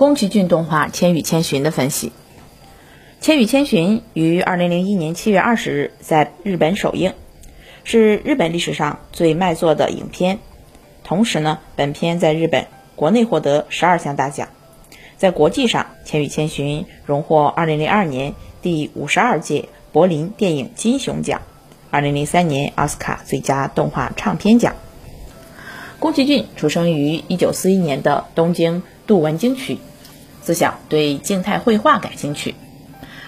[0.00, 2.08] 宫崎骏动画《千与千寻》的分析，
[3.20, 7.12] 《千与千寻》于二零零一年七月二十日在日本首映，
[7.84, 10.38] 是日本历史上最卖座的影片。
[11.04, 12.66] 同时呢，本片在日本
[12.96, 14.48] 国内获得十二项大奖，
[15.18, 18.32] 在国际上，《千与千寻》荣获二零零二年
[18.62, 21.42] 第五十二届柏林电影金熊奖，
[21.90, 24.76] 二零零三年奥斯卡最佳动画唱片奖。
[25.98, 29.76] 宫崎骏出生于一九四一年的东京都文京区。
[30.42, 32.54] 自小对静态绘画感兴趣，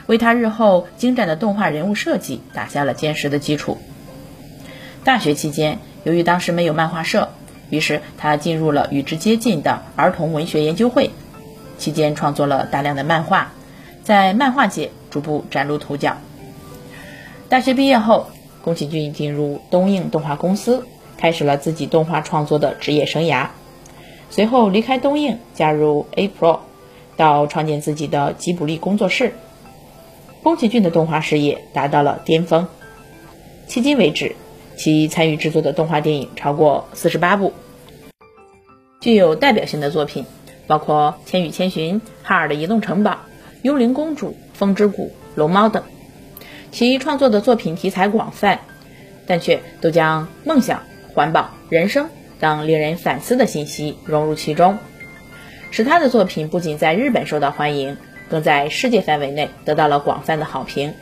[0.07, 3.79] 为他日后精湛的动画人物设计打下了坚实的基础。
[5.05, 7.31] 大学期间，由于当时没有漫画社，
[7.71, 11.11] 于是他进入了与之接近的儿童文学研究会，
[11.79, 13.53] 期间创作了大量的漫画，
[14.03, 16.17] 在漫画界逐步崭露头角。
[17.49, 18.29] 大学毕业后，
[18.63, 23.49] 宫崎骏进入东映动画公司，开始了自己动画创作的职业生涯。
[24.31, 26.61] 随后离开东映，加入 A Pro。
[27.17, 29.33] 到创建自己的吉卜力工作室，
[30.43, 32.67] 宫崎骏的动画事业达到了巅峰。
[33.69, 34.35] 迄今为止，
[34.77, 37.53] 其参与制作的动画电影超过四十八部，
[39.01, 40.25] 具有代表性的作品
[40.67, 43.11] 包括《千与千寻》《哈尔的移动城堡》
[43.63, 45.05] 《幽灵公主》《风之谷》
[45.35, 45.83] 《龙猫》等。
[46.71, 48.61] 其创作的作品题材广泛，
[49.27, 50.83] 但却都将梦想、
[51.15, 52.09] 环保、人生
[52.41, 54.79] 等令人反思的信息融入其中。
[55.73, 57.97] 使他的作品不仅在日本受到欢迎，
[58.29, 60.93] 更在世界范围内得到了广泛的好评，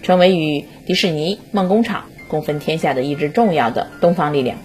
[0.00, 4.58] 成为与迪士尼、梦工厂共分天下的一支重要的东方力量。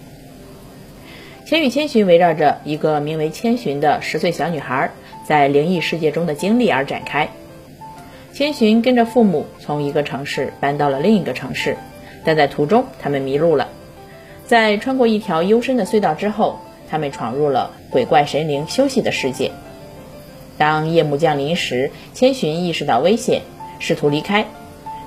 [1.48, 4.92] 《千与千寻》围绕着一个名为千寻的十岁小女孩
[5.26, 7.28] 在灵异世界中的经历而展开。
[8.32, 11.76] 千寻跟着父母从一个城市搬到了另一个城市，
[12.24, 13.68] 但在途中他们迷路了，
[14.46, 16.60] 在穿过一条幽深的隧道之后。
[16.92, 19.50] 他们闯入了鬼怪神灵休息的世界。
[20.58, 23.40] 当夜幕降临时，千寻意识到危险，
[23.78, 24.46] 试图离开，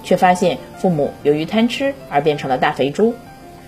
[0.01, 3.13] 却发现父母由于贪吃而变成了大肥猪，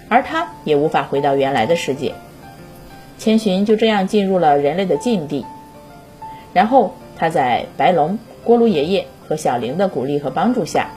[0.09, 2.15] 而他也无法回到原来的世界。
[3.19, 5.45] 千寻就这样进入了人类的禁地。
[6.53, 10.89] 然后他在白龙、锅炉爷爷和小玲的鼓励和帮助下，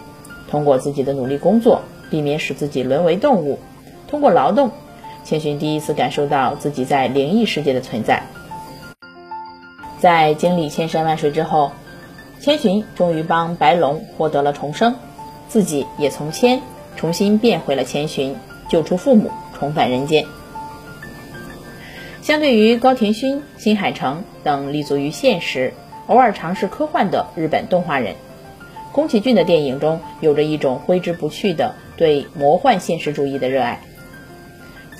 [0.50, 3.58] 通过自己的努力工作，避免使自己沦为动物，
[4.08, 4.70] 通过劳动。
[5.24, 8.22] 千寻第一次感受到自己在灵异世界的存在。
[9.98, 11.72] 在经历千山万水之后，
[12.40, 14.94] 千寻终于帮白龙获得了重生，
[15.48, 16.62] 自己也从千
[16.96, 18.34] 重新变回了千寻，
[18.68, 20.24] 救出父母，重返人间。
[22.22, 25.74] 相对于高田勋、新海诚等立足于现实、
[26.06, 28.14] 偶尔尝试科幻的日本动画人，
[28.92, 33.80] 宫崎骏的电影中有着一种挥之不去的对魔幻现实主义的热爱。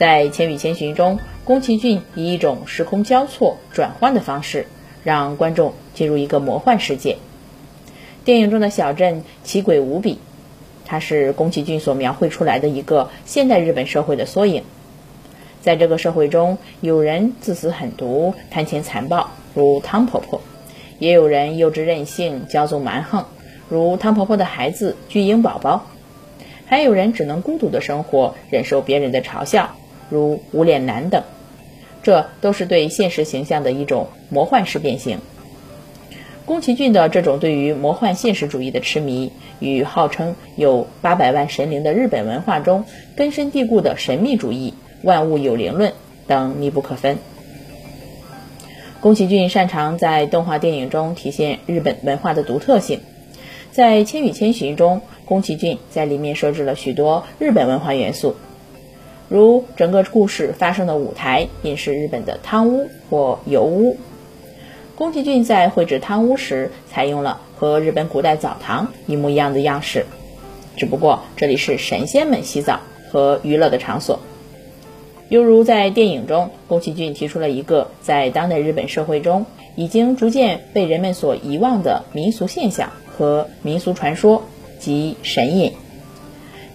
[0.01, 4.67] 在《千与千寻》中，宫崎骏以一种时空交错转换的方式，
[5.05, 7.19] 让观众进入一个魔幻世界。
[8.25, 10.19] 电影中的小镇奇诡无比，
[10.87, 14.63] 它是宫崎骏所描绘出来的一个现代日本社会的缩影。
[15.61, 20.41] 在这个社会中，有人自私狠毒、贪钱残暴，如汤婆婆；
[20.99, 23.27] 也有人幼稚任性、骄纵蛮横，
[23.69, 25.83] 如汤婆婆的孩子巨婴宝宝；
[26.65, 29.77] 还有人只能孤独的生活，忍受别人的嘲笑。
[30.11, 31.23] 如无脸男等，
[32.03, 35.21] 这都是对现实形象的一种魔幻式变形。
[36.45, 42.85] 宫崎骏的这种对于魔幻现实主义的痴迷，与号称有八百万神灵的日本文化中
[43.15, 45.93] 根深蒂固的神秘主义、万物有灵论
[46.27, 47.19] 等密不可分。
[49.01, 53.01] 宫崎骏擅长在动画电影中体现日本文化的独特性，
[53.71, 58.35] 在《千与千寻》中，宫崎骏在里面设置了许多日本文化元素。
[59.31, 63.97] 如整个故事发生的舞台便是日本的汤屋或油屋。
[64.97, 70.05] 宫崎骏在绘制汤屋时，采用了和日本古代澡堂一模一样的样式，
[70.77, 74.19] 只不过这里是神仙们洗澡和娱乐的场所。
[75.29, 79.47] 犹如在电影中，宫崎骏提出了一个在当代日本社会中
[79.77, 84.43] 已经逐渐被人们所遗忘的民俗现象和民俗传说，
[84.81, 85.73] 即神隐。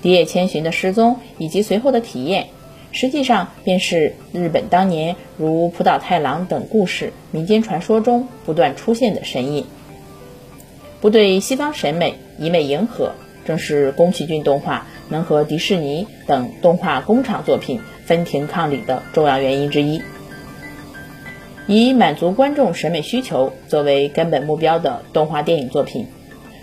[0.01, 2.47] 蝶野千寻的失踪以及随后的体验，
[2.95, 9.65] 实际上便是日本当年如浦岛太郎等故事、民间传说中不断出现的神隐。
[11.01, 13.11] 不对西方审美一味迎合，
[13.43, 20.01] 正是宫崎骏动画能和迪士尼等动画工厂作品分庭抗礼的重要原因之一。
[21.67, 26.07] 以满足观众审美需求作为根本目标的动画电影作品，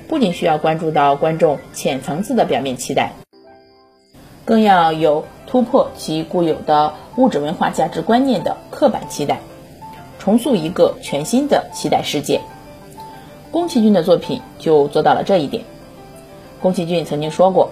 [0.09, 3.13] 不仅需要关注到观众浅层次的表面期待。
[4.45, 9.41] 更要有突破其固有的物质文化价值观念的刻板期待，
[10.19, 12.41] 重塑一个全新的期待世界。
[13.51, 15.63] 宫崎骏的作品就做到了这一点。
[16.63, 17.69] 宫崎骏曾经说过：“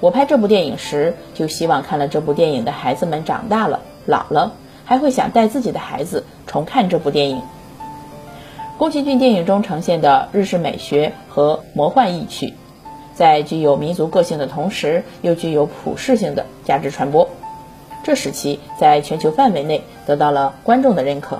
[0.00, 4.52] 我拍这部电影时，就希望看了这部电影的孩子们长大了、老了，
[4.84, 7.40] 还会想带自己的孩子重看这部电影。”
[8.76, 12.52] 宫崎骏电影中呈现的日式美学和魔幻意趣，
[13.14, 17.28] 在具有民族个性的同时，又具有普世性的价值传播，
[18.02, 21.38] 这使其在全球范围内得到了观众的认可。